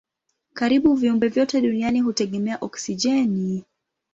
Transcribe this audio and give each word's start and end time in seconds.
Karibu 0.53 0.95
viumbe 0.95 1.27
vyote 1.27 1.61
duniani 1.61 2.01
hutegemea 2.01 2.57
oksijeni. 2.61 3.65